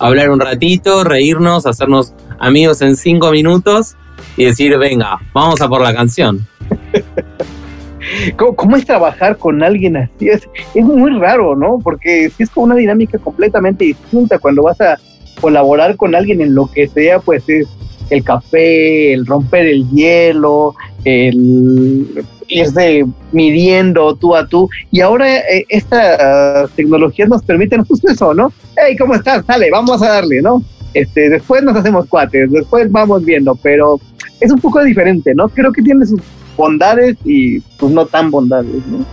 hablar 0.00 0.30
un 0.30 0.40
ratito, 0.40 1.04
reírnos, 1.04 1.66
hacernos 1.66 2.14
amigos 2.38 2.80
en 2.82 2.96
cinco 2.96 3.30
minutos 3.30 3.96
y 4.36 4.46
decir, 4.46 4.76
venga, 4.78 5.18
vamos 5.32 5.60
a 5.60 5.68
por 5.68 5.82
la 5.82 5.94
canción. 5.94 6.46
¿Cómo, 8.36 8.76
es 8.76 8.86
trabajar 8.86 9.36
con 9.36 9.62
alguien 9.62 9.96
así? 9.96 10.28
Es, 10.28 10.48
es 10.74 10.84
muy 10.84 11.12
raro, 11.18 11.54
¿no? 11.54 11.78
Porque 11.84 12.30
si 12.30 12.42
es 12.44 12.50
como 12.50 12.64
una 12.64 12.74
dinámica 12.74 13.18
completamente 13.18 13.84
distinta 13.84 14.38
cuando 14.38 14.62
vas 14.62 14.80
a 14.80 14.98
colaborar 15.40 15.96
con 15.96 16.14
alguien 16.14 16.40
en 16.40 16.54
lo 16.54 16.70
que 16.70 16.88
sea, 16.88 17.18
pues 17.20 17.48
es 17.48 17.68
el 18.10 18.24
café, 18.24 19.12
el 19.12 19.26
romper 19.26 19.66
el 19.66 19.88
hielo, 19.90 20.74
el 21.04 22.24
irse 22.48 23.06
midiendo 23.32 24.14
tú 24.16 24.34
a 24.34 24.46
tú. 24.46 24.68
Y 24.90 25.00
ahora 25.00 25.38
eh, 25.38 25.64
estas 25.68 26.70
tecnologías 26.72 27.28
nos 27.28 27.42
permiten 27.42 27.84
justo 27.84 28.10
eso, 28.10 28.34
¿no? 28.34 28.52
Hey, 28.76 28.96
¿cómo 28.98 29.14
estás? 29.14 29.46
Sale, 29.46 29.70
vamos 29.70 30.02
a 30.02 30.08
darle, 30.08 30.42
¿no? 30.42 30.62
Este, 30.92 31.30
después 31.30 31.62
nos 31.62 31.76
hacemos 31.76 32.06
cuates, 32.06 32.50
después 32.50 32.90
vamos 32.90 33.24
viendo, 33.24 33.54
pero 33.54 34.00
es 34.40 34.50
un 34.50 34.60
poco 34.60 34.82
diferente, 34.82 35.32
¿no? 35.34 35.48
Creo 35.48 35.72
que 35.72 35.82
tiene 35.82 36.04
sus 36.04 36.20
bondades 36.56 37.16
y 37.24 37.60
pues 37.60 37.92
no 37.92 38.06
tan 38.06 38.30
bondades, 38.30 38.84
¿no? 38.86 39.04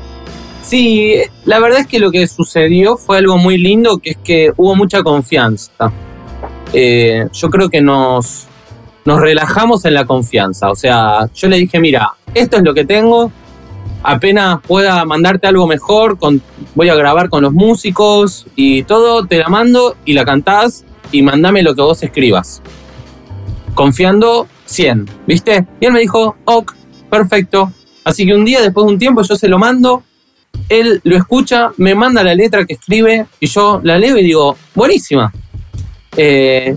Sí, 0.64 1.14
la 1.46 1.60
verdad 1.60 1.82
es 1.82 1.88
que 1.88 2.00
lo 2.00 2.12
que 2.12 2.28
sucedió 2.28 2.98
fue 2.98 3.20
algo 3.20 3.38
muy 3.38 3.58
lindo, 3.58 4.00
que 4.00 4.12
es 4.12 4.18
que 4.18 4.52
hubo 4.58 4.76
mucha 4.76 5.04
confianza. 5.04 5.94
Eh, 6.74 7.28
yo 7.32 7.50
creo 7.50 7.70
que 7.70 7.82
nos, 7.82 8.48
nos 9.06 9.22
relajamos 9.22 9.86
en 9.86 9.94
la 9.94 10.06
confianza. 10.06 10.70
O 10.70 10.76
sea, 10.76 11.30
yo 11.34 11.48
le 11.48 11.58
dije, 11.58 11.80
mira, 11.80 12.14
esto 12.34 12.58
es 12.58 12.64
lo 12.64 12.74
que 12.74 12.86
tengo, 12.86 13.32
apenas 14.04 14.60
pueda 14.66 15.04
mandarte 15.06 15.48
algo 15.48 15.68
mejor, 15.68 16.18
voy 16.76 16.90
a 16.90 16.96
grabar 16.96 17.30
con 17.30 17.44
los 17.44 17.54
músicos 17.54 18.48
y 18.56 18.84
todo, 18.84 19.26
te 19.26 19.38
la 19.38 19.50
mando 19.50 19.96
y 20.06 20.14
la 20.14 20.26
cantás 20.26 20.86
y 21.12 21.22
mandame 21.22 21.64
lo 21.64 21.76
que 21.76 21.82
vos 21.82 22.04
escribas. 22.04 22.62
Confiando 23.74 24.48
100, 24.66 25.10
¿viste? 25.28 25.66
Y 25.80 25.86
él 25.86 25.94
me 25.94 26.00
dijo, 26.00 26.36
ok, 26.46 26.74
perfecto. 27.10 27.72
Así 28.04 28.26
que 28.26 28.34
un 28.34 28.46
día, 28.46 28.62
después 28.62 28.86
de 28.86 28.94
un 28.94 29.00
tiempo, 29.00 29.22
yo 29.22 29.36
se 29.36 29.48
lo 29.48 29.60
mando, 29.60 30.04
él 30.70 31.02
lo 31.04 31.16
escucha, 31.16 31.72
me 31.78 31.96
manda 31.96 32.24
la 32.24 32.34
letra 32.34 32.66
que 32.66 32.74
escribe 32.74 33.26
y 33.40 33.48
yo 33.48 33.82
la 33.84 33.98
leo 33.98 34.18
y 34.18 34.24
digo, 34.24 34.58
buenísima. 34.74 35.32
Eh, 36.18 36.76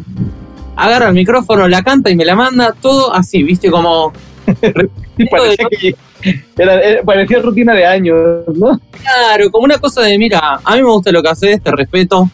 agarra 0.77 1.09
el 1.09 1.15
micrófono, 1.15 1.67
la 1.67 1.83
canta 1.83 2.11
y 2.11 2.17
me 2.17 2.25
la 2.25 2.37
manda, 2.37 2.75
todo 2.81 3.13
así, 3.13 3.43
¿viste? 3.43 3.71
Como... 3.71 4.13
parecía, 5.31 5.67
que 5.71 5.95
era, 6.57 7.03
parecía 7.05 7.41
rutina 7.41 7.75
de 7.75 7.87
años, 7.87 8.19
¿no? 8.55 8.81
Claro, 9.03 9.51
como 9.51 9.65
una 9.65 9.79
cosa 9.79 10.03
de, 10.03 10.19
mira, 10.19 10.61
a 10.63 10.77
mí 10.77 10.83
me 10.83 10.91
gusta 10.91 11.13
lo 11.13 11.23
que 11.23 11.29
haces, 11.29 11.63
te 11.63 11.71
respeto. 11.71 12.31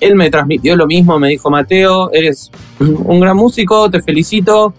Él 0.00 0.14
me 0.14 0.30
transmitió 0.30 0.76
lo 0.76 0.86
mismo, 0.86 1.18
me 1.18 1.28
dijo, 1.28 1.50
Mateo, 1.50 2.10
eres 2.12 2.50
un 2.78 3.20
gran 3.20 3.36
músico, 3.36 3.90
te 3.90 4.02
felicito, 4.02 4.72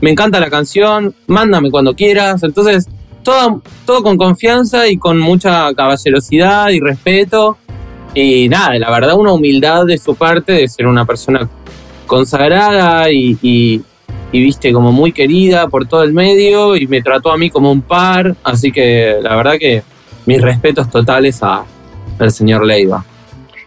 me 0.00 0.10
encanta 0.10 0.40
la 0.40 0.50
canción, 0.50 1.14
mándame 1.26 1.70
cuando 1.70 1.94
quieras. 1.94 2.42
Entonces, 2.42 2.88
todo, 3.22 3.62
todo 3.84 4.02
con 4.02 4.16
confianza 4.16 4.88
y 4.88 4.96
con 4.96 5.18
mucha 5.18 5.72
caballerosidad 5.74 6.70
y 6.70 6.80
respeto. 6.80 7.58
Y 8.14 8.48
nada, 8.48 8.78
la 8.78 8.90
verdad, 8.90 9.16
una 9.16 9.32
humildad 9.32 9.86
de 9.86 9.96
su 9.96 10.14
parte 10.14 10.52
de 10.52 10.68
ser 10.68 10.86
una 10.86 11.04
persona 11.04 11.48
consagrada 12.06 13.10
y, 13.10 13.38
y, 13.40 13.82
viste 14.32 14.72
como 14.72 14.92
muy 14.92 15.12
querida 15.12 15.68
por 15.68 15.86
todo 15.86 16.02
el 16.02 16.12
medio 16.12 16.76
y 16.76 16.86
me 16.86 17.00
trató 17.00 17.30
a 17.30 17.38
mí 17.38 17.48
como 17.48 17.72
un 17.72 17.80
par. 17.80 18.34
Así 18.42 18.70
que 18.70 19.16
la 19.20 19.36
verdad 19.36 19.54
que 19.58 19.82
mis 20.26 20.40
respetos 20.40 20.90
totales 20.90 21.42
a, 21.42 21.64
al 22.18 22.30
señor 22.30 22.66
Leiva. 22.66 23.04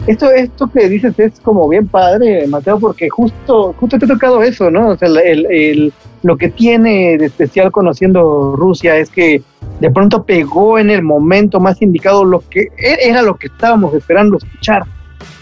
Esto, 0.08 0.30
esto 0.32 0.68
que 0.68 0.88
dices 0.88 1.18
es 1.18 1.40
como 1.40 1.68
bien 1.68 1.88
padre, 1.88 2.46
Mateo, 2.48 2.80
porque 2.80 3.10
justo, 3.10 3.74
justo 3.80 3.98
te 3.98 4.06
ha 4.06 4.10
tocado 4.10 4.44
eso, 4.44 4.70
¿no? 4.70 4.90
O 4.90 4.98
sea, 4.98 5.08
el, 5.08 5.46
el, 5.50 5.94
lo 6.26 6.38
que 6.38 6.50
tiene 6.50 7.20
de 7.20 7.28
especial 7.28 7.72
conociendo 7.72 8.56
Rusia 8.56 8.98
es 8.98 9.12
que 9.12 9.44
de 9.80 9.92
pronto 9.92 10.24
pegó 10.24 10.80
en 10.80 10.90
el 10.90 11.04
momento 11.04 11.60
más 11.60 11.80
indicado 11.84 12.26
lo 12.26 12.40
que 12.50 12.62
e-, 12.80 12.98
era 13.10 13.22
lo 13.22 13.36
que 13.36 13.46
estábamos 13.46 13.94
esperando 13.94 14.38
escuchar. 14.38 14.86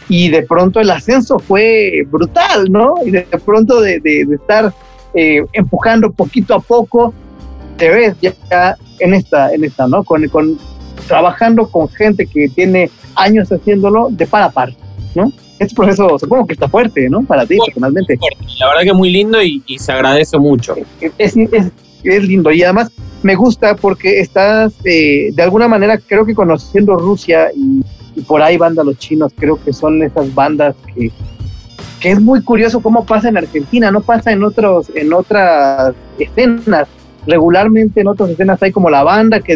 Y 0.09 0.27
de 0.27 0.43
pronto 0.43 0.81
el 0.81 0.91
ascenso 0.91 1.39
fue 1.39 2.05
brutal, 2.11 2.69
¿no? 2.69 2.95
Y 3.05 3.11
de 3.11 3.21
pronto 3.45 3.79
de, 3.79 4.01
de, 4.01 4.27
estar 4.35 4.73
eh, 5.13 5.45
empujando 5.53 6.11
poquito 6.11 6.53
a 6.53 6.59
poco, 6.59 7.13
te 7.77 7.87
ves 7.87 8.15
ya 8.19 8.75
en 8.99 9.13
esta, 9.13 9.53
en 9.53 9.63
esta, 9.63 9.87
¿no? 9.87 10.03
Con, 10.03 10.27
con, 10.27 10.57
trabajando 11.07 11.69
con 11.69 11.87
gente 11.87 12.27
que 12.27 12.49
tiene 12.49 12.89
años 13.15 13.53
haciéndolo 13.53 14.09
de 14.11 14.27
par 14.27 14.43
a 14.43 14.49
par, 14.49 14.73
¿no? 15.15 15.31
Este 15.63 15.75
proceso 15.75 16.19
supongo 16.19 16.45
que 16.45 16.53
está 16.53 16.67
fuerte, 16.67 17.09
¿no? 17.09 17.23
Para 17.23 17.45
ti, 17.45 17.57
personalmente. 17.65 18.19
La 18.59 18.67
verdad 18.67 18.81
que 18.81 18.89
es 18.89 18.95
muy 18.95 19.09
lindo 19.09 19.41
y, 19.41 19.61
se 19.77 19.91
agradece 19.91 20.37
mucho. 20.37 20.75
Es, 20.99 21.37
es, 21.37 21.71
es, 22.03 22.23
lindo 22.27 22.51
y 22.51 22.63
además 22.63 22.91
me 23.21 23.35
gusta 23.35 23.75
porque 23.75 24.19
estás, 24.19 24.73
eh, 24.83 25.29
de 25.33 25.43
alguna 25.43 25.69
manera, 25.69 25.97
creo 25.97 26.25
que 26.25 26.35
conociendo 26.35 26.95
Rusia 26.97 27.47
y, 27.55 27.81
por 28.27 28.41
ahí 28.41 28.57
banda 28.57 28.83
los 28.83 28.97
chinos, 28.97 29.31
creo 29.35 29.57
que 29.63 29.73
son 29.73 30.03
esas 30.03 30.33
bandas 30.35 30.75
que, 30.93 31.11
que 31.99 32.11
es 32.11 32.21
muy 32.21 32.43
curioso 32.43 32.81
cómo 32.81 33.05
pasa 33.05 33.29
en 33.29 33.37
Argentina, 33.37 33.89
no 33.89 34.01
pasa 34.01 34.31
en, 34.31 34.43
otros, 34.43 34.91
en 34.93 35.13
otras 35.13 35.95
escenas. 36.19 36.87
Regularmente 37.25 38.01
en 38.01 38.09
otras 38.09 38.31
escenas 38.31 38.61
hay 38.61 38.73
como 38.73 38.89
la 38.89 39.01
banda 39.01 39.39
que, 39.39 39.55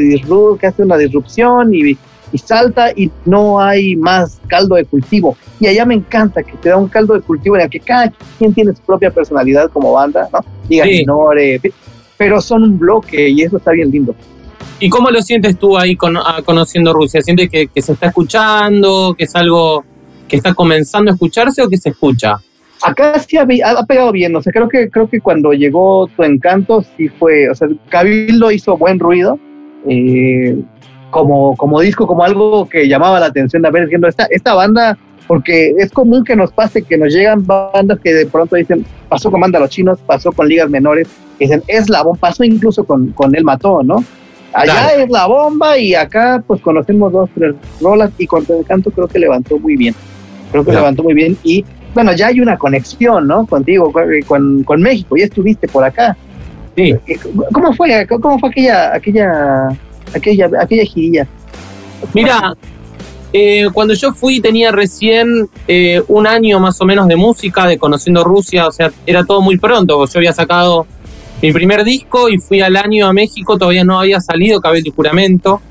que 0.59 0.67
hace 0.67 0.81
una 0.81 0.97
disrupción 0.97 1.73
y 1.73 1.97
y 2.31 2.37
salta 2.37 2.91
y 2.91 3.09
no 3.25 3.59
hay 3.59 3.95
más 3.95 4.39
caldo 4.47 4.75
de 4.75 4.85
cultivo. 4.85 5.37
Y 5.59 5.67
allá 5.67 5.85
me 5.85 5.95
encanta 5.95 6.43
que 6.43 6.53
te 6.57 6.69
da 6.69 6.77
un 6.77 6.87
caldo 6.87 7.13
de 7.13 7.21
cultivo 7.21 7.55
en 7.55 7.63
el 7.63 7.69
que 7.69 7.79
cada 7.79 8.11
quien 8.37 8.53
tiene 8.53 8.73
su 8.73 8.81
propia 8.81 9.11
personalidad 9.11 9.69
como 9.71 9.93
banda, 9.93 10.27
¿no? 10.31 10.39
Diga 10.67 10.85
menores, 10.85 11.61
pero 12.17 12.41
son 12.41 12.63
un 12.63 12.79
bloque 12.79 13.29
y 13.29 13.41
eso 13.41 13.57
está 13.57 13.71
bien 13.71 13.91
lindo. 13.91 14.15
¿Y 14.79 14.89
cómo 14.89 15.09
lo 15.09 15.21
sientes 15.21 15.57
tú 15.57 15.77
ahí 15.77 15.95
con, 15.95 16.17
ah, 16.17 16.41
conociendo 16.45 16.93
Rusia? 16.93 17.21
¿Sientes 17.21 17.49
que, 17.49 17.69
se 17.81 17.93
está 17.93 18.07
escuchando, 18.07 19.15
que 19.17 19.23
es 19.23 19.35
algo 19.35 19.83
que 20.27 20.35
está 20.35 20.53
comenzando 20.53 21.09
a 21.09 21.13
escucharse 21.13 21.63
o 21.63 21.69
que 21.69 21.77
se 21.77 21.89
escucha? 21.89 22.37
Acá 22.83 23.17
sí 23.17 23.37
ha, 23.37 23.41
ha, 23.41 23.85
pegado 23.87 24.11
bien, 24.11 24.35
o 24.35 24.41
sea, 24.41 24.53
creo 24.53 24.69
que, 24.69 24.87
creo 24.91 25.09
que 25.09 25.19
cuando 25.19 25.51
llegó 25.51 26.07
Tu 26.15 26.23
Encanto 26.23 26.85
sí 26.95 27.09
fue, 27.09 27.49
o 27.49 27.55
sea, 27.55 27.67
Cabildo 27.89 28.51
hizo 28.51 28.77
buen 28.77 28.99
ruido, 28.99 29.39
eh, 29.89 30.55
como, 31.17 31.55
como 31.57 31.81
disco, 31.81 32.05
como 32.05 32.23
algo 32.23 32.69
que 32.69 32.87
llamaba 32.87 33.19
la 33.19 33.25
atención 33.25 33.63
de 33.63 33.71
ver 33.71 33.85
diciendo 33.85 34.07
esta, 34.07 34.27
esta 34.29 34.53
banda, 34.53 34.95
porque 35.25 35.73
es 35.79 35.91
común 35.91 36.23
que 36.23 36.35
nos 36.35 36.51
pase 36.51 36.83
que 36.83 36.95
nos 36.95 37.11
llegan 37.11 37.43
bandas 37.43 37.99
que 38.03 38.13
de 38.13 38.27
pronto 38.27 38.55
dicen, 38.55 38.85
pasó 39.09 39.31
con 39.31 39.41
banda 39.41 39.59
los 39.59 39.71
chinos, 39.71 39.97
pasó 40.05 40.31
con 40.31 40.47
ligas 40.47 40.69
menores, 40.69 41.07
dicen, 41.39 41.63
es 41.67 41.89
la 41.89 42.03
bomba, 42.03 42.19
pasó 42.19 42.43
incluso 42.43 42.83
con, 42.83 43.07
con 43.13 43.35
El 43.35 43.43
Mató, 43.43 43.81
¿no? 43.81 44.03
Allá 44.53 44.89
es 44.95 45.09
la 45.09 45.25
bomba 45.25 45.79
y 45.79 45.95
acá 45.95 46.43
pues 46.45 46.61
conocemos 46.61 47.11
dos, 47.11 47.31
tres 47.33 47.55
rolas 47.81 48.11
y 48.19 48.27
con 48.27 48.45
el 48.47 48.63
canto 48.63 48.91
creo 48.91 49.07
que 49.07 49.17
levantó 49.17 49.57
muy 49.57 49.75
bien, 49.75 49.95
creo 50.51 50.63
que 50.63 50.71
levantó 50.71 51.01
muy 51.01 51.15
bien 51.15 51.35
y 51.43 51.65
bueno, 51.95 52.13
ya 52.13 52.27
hay 52.27 52.41
una 52.41 52.59
conexión, 52.59 53.27
¿no? 53.27 53.47
Contigo, 53.47 53.91
con, 54.27 54.63
con 54.63 54.81
México, 54.83 55.17
ya 55.17 55.25
estuviste 55.25 55.67
por 55.67 55.83
acá. 55.83 56.15
Sí. 56.75 56.95
¿Cómo 57.51 57.73
fue, 57.73 58.05
cómo 58.05 58.37
fue 58.37 58.49
aquella, 58.49 58.93
aquella 58.93 59.69
aquella, 60.13 60.49
aquella 60.59 60.85
girilla. 60.85 61.27
Mira, 62.13 62.55
eh, 63.33 63.67
cuando 63.73 63.93
yo 63.93 64.13
fui 64.13 64.39
tenía 64.39 64.71
recién 64.71 65.49
eh, 65.67 66.01
un 66.07 66.25
año 66.27 66.59
más 66.59 66.79
o 66.81 66.85
menos 66.85 67.07
de 67.07 67.15
música, 67.15 67.67
de 67.67 67.77
conociendo 67.77 68.23
Rusia, 68.23 68.67
o 68.67 68.71
sea, 68.71 68.91
era 69.05 69.25
todo 69.25 69.41
muy 69.41 69.57
pronto, 69.57 70.05
yo 70.05 70.19
había 70.19 70.33
sacado 70.33 70.87
mi 71.41 71.51
primer 71.51 71.83
disco 71.83 72.29
y 72.29 72.37
fui 72.37 72.61
al 72.61 72.75
año 72.77 73.05
a 73.05 73.13
México, 73.13 73.57
todavía 73.57 73.83
no 73.83 73.99
había 73.99 74.21
salido 74.21 74.61
Cabello 74.61 74.87
y 74.87 74.93
Juramento, 74.95 75.61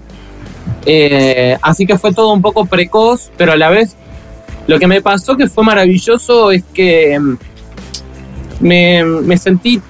eh, 0.84 1.56
así 1.62 1.86
que 1.86 1.98
fue 1.98 2.12
todo 2.12 2.32
un 2.32 2.42
poco 2.42 2.66
precoz, 2.66 3.32
pero 3.36 3.52
a 3.52 3.56
la 3.56 3.70
vez 3.70 3.96
lo 4.66 4.78
que 4.78 4.86
me 4.86 5.00
pasó 5.00 5.36
que 5.36 5.48
fue 5.48 5.64
maravilloso 5.64 6.50
es 6.50 6.62
que 6.74 7.18
mm, 7.18 7.36
me, 8.60 9.04
me 9.04 9.36
sentí 9.38 9.80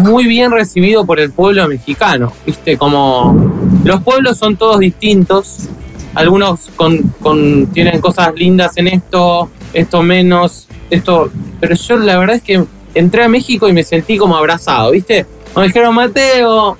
muy 0.00 0.26
bien 0.26 0.50
recibido 0.50 1.04
por 1.04 1.20
el 1.20 1.30
pueblo 1.30 1.68
mexicano, 1.68 2.32
¿viste? 2.46 2.76
Como 2.76 3.52
los 3.84 4.02
pueblos 4.02 4.38
son 4.38 4.56
todos 4.56 4.78
distintos, 4.78 5.68
algunos 6.14 6.70
con, 6.76 7.66
tienen 7.72 8.00
cosas 8.00 8.32
lindas 8.34 8.76
en 8.76 8.88
esto, 8.88 9.50
esto 9.72 10.02
menos, 10.02 10.68
esto, 10.90 11.30
pero 11.60 11.74
yo 11.74 11.96
la 11.96 12.18
verdad 12.18 12.36
es 12.36 12.42
que 12.42 12.64
entré 12.94 13.24
a 13.24 13.28
México 13.28 13.68
y 13.68 13.72
me 13.72 13.82
sentí 13.82 14.18
como 14.18 14.36
abrazado, 14.36 14.90
¿viste? 14.90 15.26
Me 15.56 15.64
dijeron, 15.64 15.94
Mateo, 15.94 16.78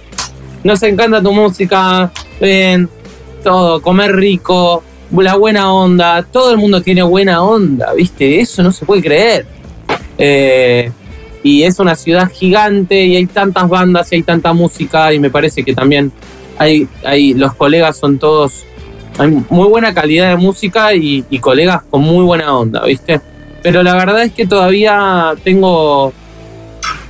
nos 0.64 0.82
encanta 0.82 1.22
tu 1.22 1.32
música, 1.32 2.10
ven, 2.40 2.88
todo, 3.42 3.82
comer 3.82 4.14
rico, 4.16 4.82
la 5.20 5.36
buena 5.36 5.72
onda, 5.72 6.22
todo 6.22 6.52
el 6.52 6.56
mundo 6.56 6.80
tiene 6.80 7.02
buena 7.02 7.42
onda, 7.42 7.92
¿viste? 7.94 8.40
Eso 8.40 8.62
no 8.62 8.72
se 8.72 8.86
puede 8.86 9.02
creer. 9.02 9.46
Eh, 10.16 10.90
y 11.42 11.64
es 11.64 11.78
una 11.78 11.96
ciudad 11.96 12.30
gigante 12.30 13.04
y 13.04 13.16
hay 13.16 13.26
tantas 13.26 13.68
bandas 13.68 14.12
y 14.12 14.16
hay 14.16 14.22
tanta 14.22 14.52
música 14.52 15.12
y 15.12 15.18
me 15.18 15.30
parece 15.30 15.64
que 15.64 15.74
también 15.74 16.12
hay, 16.58 16.88
hay 17.04 17.34
los 17.34 17.54
colegas 17.54 17.96
son 17.96 18.18
todos, 18.18 18.64
hay 19.18 19.28
muy 19.50 19.68
buena 19.68 19.92
calidad 19.92 20.30
de 20.30 20.36
música 20.36 20.94
y, 20.94 21.22
colegas 21.40 21.82
con 21.90 22.02
muy 22.02 22.24
buena 22.24 22.56
onda, 22.56 22.84
¿viste? 22.84 23.20
Pero 23.62 23.82
la 23.82 23.94
verdad 23.94 24.22
es 24.22 24.32
que 24.32 24.46
todavía 24.46 25.34
tengo, 25.42 26.12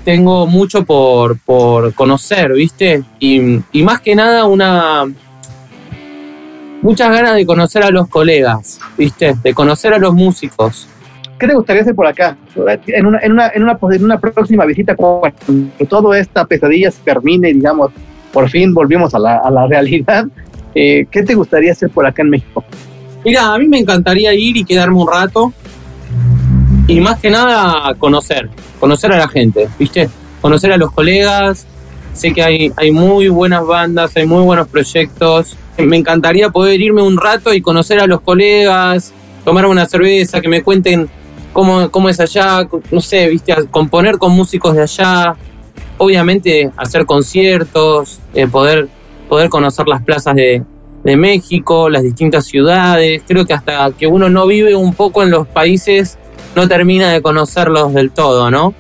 tengo 0.05 0.47
mucho 0.47 0.85
por, 0.85 1.39
por 1.39 1.95
conocer, 1.95 2.53
¿viste? 2.53 3.03
Y, 3.19 3.61
y 3.73 3.83
más 3.83 4.01
que 4.01 4.15
nada 4.15 4.45
una... 4.47 5.05
Muchas 6.83 7.11
ganas 7.11 7.37
de 7.37 7.47
conocer 7.47 7.85
a 7.85 7.91
los 7.91 8.09
colegas, 8.09 8.81
¿viste? 8.99 9.37
De 9.41 9.55
conocer 9.55 9.95
a 9.95 9.99
los 9.99 10.15
músicos, 10.15 10.89
¿qué 11.43 11.49
te 11.49 11.55
gustaría 11.55 11.83
hacer 11.83 11.97
por 11.97 12.07
acá? 12.07 12.37
En 12.87 13.05
una, 13.05 13.19
en 13.19 13.33
una, 13.33 13.49
en 13.49 13.65
una, 13.65 13.77
en 13.91 14.05
una 14.05 14.21
próxima 14.21 14.65
visita, 14.65 14.95
cuando 14.95 15.33
toda 15.89 16.17
esta 16.17 16.45
pesadilla 16.45 16.89
se 16.93 17.03
termine 17.03 17.51
y 17.51 17.55
digamos, 17.55 17.91
por 18.33 18.49
fin 18.49 18.73
volvimos 18.73 19.13
a 19.13 19.19
la, 19.19 19.39
a 19.39 19.51
la 19.51 19.67
realidad, 19.67 20.27
eh, 20.73 21.05
¿qué 21.11 21.25
te 21.25 21.35
gustaría 21.35 21.73
hacer 21.73 21.91
por 21.91 22.07
acá 22.07 22.23
en 22.23 22.31
México? 22.31 22.65
Mira, 23.25 23.53
a 23.53 23.59
mí 23.59 23.67
me 23.67 23.81
encantaría 23.81 24.33
ir 24.35 24.57
y 24.57 24.65
quedarme 24.65 24.97
un 24.97 25.09
rato 25.09 25.53
y 26.87 27.01
más 27.01 27.19
que 27.19 27.29
nada 27.29 27.93
conocer, 27.99 28.49
conocer 28.79 29.11
a 29.11 29.19
la 29.19 29.27
gente, 29.27 29.69
¿viste? 29.81 30.09
Conocer 30.41 30.71
a 30.71 30.77
los 30.77 30.93
colegas, 30.93 31.67
sé 32.13 32.33
que 32.33 32.45
hay, 32.45 32.73
hay 32.77 32.93
muy 32.93 33.27
buenas 33.27 33.67
bandas, 33.67 34.17
hay 34.17 34.27
muy 34.27 34.45
buenos 34.45 34.69
proyectos, 34.69 35.57
me 35.77 35.97
encantaría 35.97 36.51
poder 36.51 36.81
irme 36.81 37.03
un 37.03 37.17
rato 37.17 37.53
y 37.53 37.61
conocer 37.61 37.99
a 37.99 38.07
los 38.07 38.21
colegas, 38.21 39.13
tomar 39.45 39.67
una 39.67 39.87
cerveza, 39.87 40.41
que 40.41 40.49
me 40.49 40.63
cuenten 40.63 41.11
cómo, 41.53 42.09
es 42.09 42.21
allá, 42.21 42.69
no 42.91 43.01
sé, 43.01 43.29
viste, 43.29 43.55
componer 43.71 44.19
con 44.19 44.33
músicos 44.33 44.75
de 44.75 44.83
allá, 44.83 45.37
obviamente 45.99 46.71
hacer 46.77 47.07
conciertos, 47.07 48.21
eh, 48.35 48.47
poder, 48.47 48.89
poder 49.29 49.49
conocer 49.49 49.87
las 49.89 50.03
plazas 50.03 50.35
de, 50.35 50.65
México, 51.05 51.89
las 51.91 52.05
distintas 52.05 52.45
ciudades. 52.45 53.23
Creo 53.27 53.45
que 53.45 53.53
hasta 53.55 53.91
que 53.91 54.07
uno 54.07 54.31
no 54.31 54.47
vive 54.47 54.77
un 54.77 54.95
poco 54.95 55.25
en 55.25 55.33
los 55.33 55.49
países, 55.49 56.17
no 56.55 56.69
termina 56.69 57.11
de 57.11 57.21
conocerlos 57.23 57.93
del 57.93 58.13
todo, 58.13 58.53
¿no? 58.53 58.73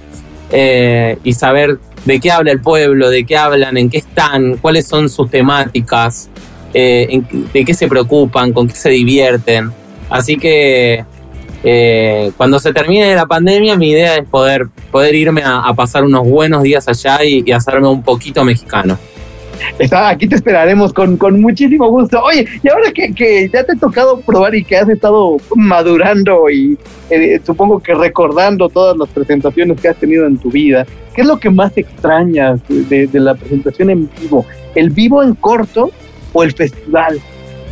eh, 0.52 1.18
y 1.24 1.32
saber 1.32 1.78
de 2.04 2.20
qué 2.20 2.30
habla 2.30 2.52
el 2.52 2.60
pueblo, 2.60 3.10
de 3.10 3.24
qué 3.24 3.36
hablan, 3.36 3.76
en 3.76 3.90
qué 3.90 3.98
están, 3.98 4.58
cuáles 4.58 4.86
son 4.86 5.08
sus 5.08 5.30
temáticas, 5.30 6.28
eh, 6.74 7.22
de 7.52 7.64
qué 7.64 7.74
se 7.74 7.88
preocupan, 7.88 8.52
con 8.52 8.68
qué 8.68 8.74
se 8.74 8.90
divierten. 8.90 9.72
Así 10.10 10.36
que 10.36 11.04
eh, 11.64 12.33
cuando 12.37 12.59
se 12.59 12.73
termine 12.73 13.14
la 13.14 13.26
pandemia, 13.26 13.76
mi 13.76 13.90
idea 13.90 14.16
es 14.16 14.28
poder, 14.28 14.69
poder 14.90 15.14
irme 15.14 15.42
a, 15.45 15.73
pasar 15.75 16.04
unos 16.04 16.28
buenos 16.28 16.62
días 16.62 16.88
allá 16.88 17.25
y, 17.25 17.50
hacerme 17.52 17.88
un 17.88 18.02
poquito 18.02 18.45
mexicano. 18.45 18.99
Está, 19.78 20.09
aquí 20.09 20.26
te 20.26 20.35
esperaremos 20.35 20.92
con, 20.92 21.16
con 21.16 21.40
muchísimo 21.40 21.88
gusto. 21.88 22.21
Oye, 22.21 22.47
y 22.62 22.69
ahora 22.69 22.90
que, 22.92 23.14
que, 23.14 23.49
ya 23.49 23.62
te 23.62 23.73
ha 23.73 23.76
tocado 23.76 24.21
probar 24.21 24.54
y 24.57 24.64
que 24.64 24.76
has 24.76 24.88
estado 24.88 25.37
madurando 25.54 26.50
y 26.50 26.76
eh, 27.11 27.40
supongo 27.45 27.78
que 27.78 27.95
recordando 27.95 28.69
todas 28.69 28.97
las 28.97 29.09
presentaciones 29.11 29.81
que 29.81 29.88
has 29.88 29.97
tenido 29.97 30.26
en 30.26 30.38
tu 30.38 30.50
vida, 30.50 30.85
¿qué 31.14 31.21
es 31.21 31.26
lo 31.28 31.38
que 31.38 31.49
más 31.49 31.76
extrañas 31.76 32.61
de, 32.69 33.07
de 33.07 33.21
la 33.21 33.35
presentación 33.35 33.90
en 33.90 34.11
vivo? 34.21 34.45
¿El 34.75 34.90
vivo 34.90 35.23
en 35.23 35.35
corto 35.37 35.90
o 36.33 36.42
el 36.42 36.52
festival? 36.52 37.21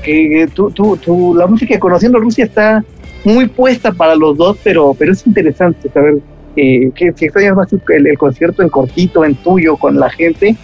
Que 0.05 0.49
tú, 0.55 0.71
tú, 0.71 0.97
tú, 0.97 1.35
la 1.35 1.47
música 1.47 1.79
Conociendo 1.79 2.21
Rusia 2.21 2.45
está 2.45 2.85
muy 3.25 3.47
puesta 3.49 3.93
para 3.93 4.15
los 4.15 4.37
dos, 4.37 4.59
pero, 4.63 4.95
pero 4.99 5.13
es 5.13 5.27
interesante 5.27 5.91
saber 5.91 6.21
eh, 6.57 6.91
que 6.95 7.13
si 7.15 7.27
extrañas 7.27 7.57
más 7.57 7.69
el, 7.73 8.19
concierto 8.19 8.63
en 8.63 8.69
cortito, 8.69 9.25
en 9.25 9.35
tuyo, 9.37 9.77
con 9.77 9.99
la 9.99 10.11
gente, 10.11 10.57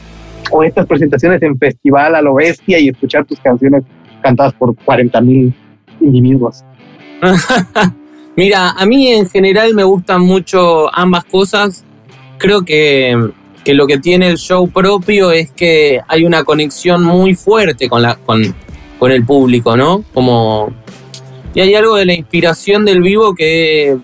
o 0.51 0.63
estas 0.63 0.87
presentaciones 0.87 1.43
en 1.43 1.59
festival 1.59 2.15
a 2.15 2.23
lo 2.23 2.35
bestia 2.35 2.79
y 2.79 2.89
escuchar 2.89 3.25
tus 3.25 3.39
canciones 3.41 3.85
cantadas 4.23 4.55
por 4.55 4.75
40 4.77 5.21
mil 5.21 5.55
individuos. 6.01 6.65
Mira, 8.37 8.71
a 8.71 8.85
mí 8.85 9.09
en 9.09 9.29
general 9.29 9.75
me 9.75 9.85
gustan 9.85 10.21
mucho 10.23 10.95
ambas 10.95 11.25
cosas. 11.25 11.85
Creo 12.39 12.63
que, 12.63 13.31
que, 13.65 13.73
lo 13.73 13.87
que 13.87 13.99
tiene 13.99 14.29
el 14.29 14.37
show 14.37 14.69
propio 14.69 15.33
es 15.33 15.51
que 15.53 16.01
hay 16.07 16.25
una 16.25 16.45
conexión 16.45 17.03
muy 17.03 17.35
fuerte 17.35 17.89
con, 17.89 18.03
la, 18.03 18.17
con, 18.17 18.43
con 18.99 19.11
el 19.11 19.25
público, 19.25 19.77
¿no? 19.77 20.05
Como 20.13 20.71
y 21.57 21.61
hay 21.63 21.75
algo 21.75 21.97
de 21.97 22.05
la 22.05 22.13
inspiración 22.13 22.85
del 22.85 23.01
vivo 23.01 23.35
que, 23.35 23.97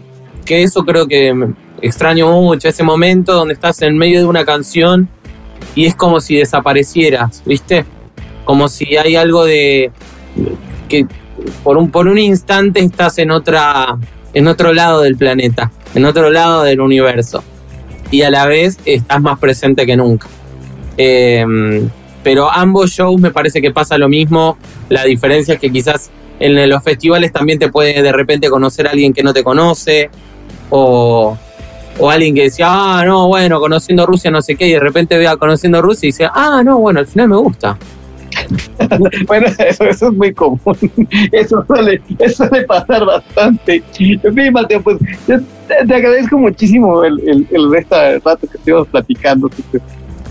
que 0.47 0.63
eso 0.63 0.87
creo 0.87 1.07
que 1.07 1.35
extraño 1.83 2.33
mucho, 2.33 2.67
ese 2.67 2.83
momento 2.83 3.35
donde 3.35 3.53
estás 3.53 3.83
en 3.83 3.99
medio 3.99 4.21
de 4.21 4.25
una 4.25 4.47
canción 4.47 5.07
y 5.75 5.85
es 5.85 5.95
como 5.95 6.23
si 6.23 6.37
desaparecieras, 6.37 7.43
¿viste? 7.45 7.85
Como 8.47 8.69
si 8.69 8.97
hay 8.97 9.17
algo 9.17 9.45
de 9.45 9.91
que 10.89 11.07
por 11.63 11.77
un, 11.77 11.91
por 11.91 12.09
un 12.09 12.17
instante 12.17 12.81
estás 12.81 13.19
en 13.19 13.31
otra 13.31 13.99
en 14.33 14.49
otro 14.49 14.73
lado 14.73 15.03
del 15.03 15.19
planeta, 15.19 15.71
en 15.95 16.07
otro 16.07 16.31
lado 16.31 16.63
del 16.63 16.81
universo. 16.81 17.45
Y 18.11 18.23
a 18.23 18.31
la 18.31 18.47
vez 18.47 18.79
estás 18.87 19.21
más 19.21 19.39
presente 19.39 19.85
que 19.85 19.95
nunca. 19.95 20.27
Em, 20.97 21.91
pero 22.23 22.51
ambos 22.51 22.93
shows 22.93 23.21
me 23.21 23.31
parece 23.31 23.61
que 23.61 23.73
pasa 23.73 23.99
lo 23.99 24.09
mismo. 24.09 24.57
La 24.89 25.05
diferencia 25.05 25.53
es 25.53 25.61
que 25.61 25.71
quizás 25.71 26.11
en 26.43 26.69
los 26.69 26.83
festivales 26.83 27.33
también 27.33 27.59
te 27.59 27.71
puede 27.71 28.03
de 28.03 28.13
repente 28.13 28.51
conocer 28.51 28.87
a 28.87 28.91
alguien 28.91 29.13
que 29.13 29.23
no 29.23 29.33
te 29.33 29.45
conoce 29.45 30.11
o, 30.71 31.37
alguien 32.11 32.35
que 32.35 32.45
decía, 32.45 32.67
ah, 32.69 33.05
no, 33.07 33.29
bueno, 33.29 33.61
conociendo 33.61 34.07
Rusia 34.07 34.31
no 34.31 34.43
sé 34.43 34.57
qué, 34.57 34.67
y 34.67 34.73
de 34.73 34.81
repente 34.81 35.17
vea 35.19 35.37
conociendo 35.37 35.81
Rusia 35.81 36.07
y 36.07 36.13
dice, 36.13 36.29
ah, 36.33 36.63
no, 36.65 36.79
bueno, 36.79 37.01
al 37.01 37.07
final 37.07 37.29
me 37.29 37.37
gusta. 37.37 37.79
bueno, 39.27 39.47
eso, 39.59 39.85
es 39.85 40.03
muy 40.03 40.33
común. 40.33 40.59
Eso 41.31 41.65
suele, 41.67 42.01
eso 42.19 42.49
suele 42.49 42.65
pasar 42.65 43.05
bastante. 43.05 43.83
Mateo, 44.53 44.83
pues 44.83 44.99
te, 45.27 45.95
agradezco 45.95 46.39
muchísimo 46.39 47.05
el, 47.05 47.21
el, 47.29 47.47
el 47.51 47.71
resto 47.71 47.97
del 47.97 48.21
rato 48.23 48.47
que 48.49 48.57
estuvimos 48.57 48.89
platicando. 48.89 49.51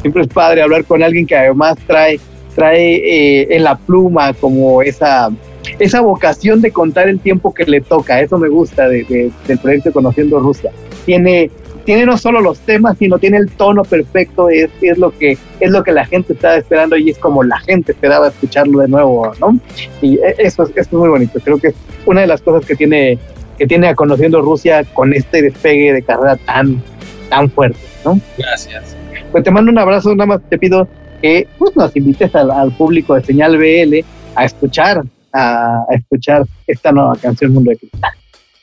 Siempre 0.01 0.24
es 0.24 0.27
padre 0.30 0.63
hablar 0.63 0.84
con 0.86 1.03
alguien 1.03 1.27
que 1.27 1.36
además 1.36 1.77
trae, 1.86 2.20
trae 2.55 2.96
eh, 2.96 3.48
en 3.51 3.64
la 3.64 3.77
pluma 3.77 4.33
como 4.33 4.81
esa 4.81 5.31
esa 5.79 6.01
vocación 6.01 6.61
de 6.61 6.72
contar 6.72 7.07
el 7.07 7.20
tiempo 7.20 7.53
que 7.53 7.66
le 7.66 7.81
toca. 7.81 8.22
Eso 8.22 8.37
me 8.37 8.50
gusta 8.50 8.87
de, 8.87 9.31
del 9.48 9.57
proyecto 9.59 9.92
Conociendo 9.92 10.40
Rusia. 10.40 10.72
Tiene, 11.05 11.50
tiene 11.85 12.05
no 12.05 12.18
solo 12.18 12.42
los 12.42 12.59
temas, 12.59 12.98
sino 12.98 13.18
tiene 13.20 13.37
el 13.37 13.50
tono 13.51 13.83
perfecto, 13.83 14.50
es, 14.50 14.70
es, 14.81 14.98
lo 14.98 15.11
que, 15.18 15.37
es 15.59 15.72
lo 15.72 15.83
que 15.83 15.92
la 15.92 16.05
gente 16.05 16.33
estaba 16.33 16.55
esperando 16.55 16.98
y 16.98 17.09
es 17.09 17.18
como 17.18 17.44
la 17.44 17.59
gente 17.59 17.94
esperaba 17.94 18.27
escucharlo 18.27 18.79
de 18.79 18.87
nuevo, 18.87 19.31
¿no? 19.40 19.59
Y 20.01 20.16
e, 20.16 20.35
eso, 20.40 20.64
eso 20.64 20.74
es 20.75 20.94
muy 20.94 21.09
bonito. 21.09 21.40
Creo 21.44 21.57
que 21.57 21.70
es 21.70 21.75
una 22.05 22.22
de 22.22 22.27
las 22.27 22.42
cosas 22.42 22.66
que 22.66 22.75
tiene, 22.75 23.18
que 23.57 23.68
tiene 23.68 23.87
a 23.87 23.96
Conociendo 23.96 24.42
Rusia 24.42 24.83
con 24.94 25.14
este 25.14 25.42
despegue 25.42 25.94
de 25.94 26.01
carrera 26.03 26.35
tan, 26.37 26.81
tan 27.29 27.50
fuerte, 27.50 27.79
¿no? 28.05 28.20
Gracias. 28.37 28.96
Pues 29.31 29.44
te 29.44 29.51
mando 29.51 29.72
un 29.72 29.79
abrazo, 29.79 30.14
nada 30.14 30.25
más 30.25 30.42
te 30.50 30.57
pido 30.57 30.87
que 31.22 31.48
pues, 31.57 31.75
nos 31.75 31.96
invites 31.96 32.34
al, 32.36 32.51
al 32.51 32.72
público 32.72 33.16
de 33.16 33.24
Señal 33.24 33.57
BL 33.57 34.03
a 34.36 34.46
escuchar 34.46 35.03
a, 35.34 35.86
escuchar 35.92 36.46
esta 36.68 36.92
nueva 36.92 37.16
canción 37.16 37.53
Mundo 37.53 37.72
de 37.72 37.77
Cristal. 37.77 38.12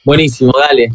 Buenísimo, 0.04 0.52
dale. 0.58 0.92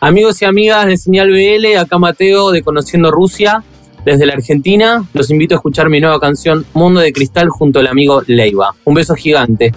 Amigos 0.00 0.40
y 0.42 0.44
amigas 0.44 0.86
de 0.86 0.96
Señal 0.96 1.30
BL, 1.30 1.76
acá 1.78 1.98
Mateo 1.98 2.50
de 2.52 2.62
Conociendo 2.62 3.10
Rusia, 3.10 3.62
desde 4.04 4.26
la 4.26 4.34
Argentina. 4.34 5.04
Los 5.12 5.30
invito 5.30 5.54
a 5.54 5.56
escuchar 5.56 5.88
mi 5.90 6.00
nueva 6.00 6.18
canción 6.20 6.64
Mundo 6.72 7.00
de 7.00 7.12
Cristal 7.12 7.48
junto 7.48 7.80
al 7.80 7.86
amigo 7.86 8.22
Leiva. 8.26 8.74
Un 8.84 8.94
beso 8.94 9.14
gigante. 9.14 9.72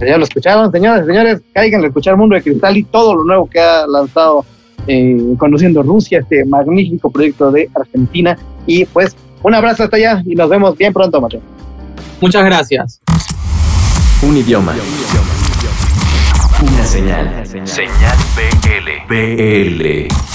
Ya 0.00 0.18
lo 0.18 0.24
escucharon, 0.24 0.72
señores, 0.72 1.06
señores, 1.06 1.40
caigan 1.52 1.84
a 1.84 1.86
escuchar 1.86 2.16
Mundo 2.16 2.34
de 2.34 2.42
Cristal 2.42 2.76
y 2.76 2.84
todo 2.84 3.14
lo 3.14 3.24
nuevo 3.24 3.48
que 3.48 3.60
ha 3.60 3.86
lanzado 3.86 4.44
eh, 4.86 5.34
Conociendo 5.38 5.82
Rusia, 5.82 6.20
este 6.20 6.44
magnífico 6.44 7.10
proyecto 7.10 7.52
de 7.52 7.70
Argentina. 7.74 8.36
Y 8.66 8.86
pues, 8.86 9.14
un 9.44 9.54
abrazo 9.54 9.84
hasta 9.84 9.96
allá 9.96 10.22
y 10.24 10.34
nos 10.34 10.48
vemos 10.48 10.76
bien 10.76 10.92
pronto, 10.92 11.20
Mateo. 11.20 11.40
Muchas 12.20 12.44
gracias. 12.44 13.00
Un 14.22 14.36
idioma. 14.36 14.74
Una 16.62 16.84
señal. 16.84 17.46
Señal 17.46 18.18
BL. 18.34 19.14
BL. 19.14 20.33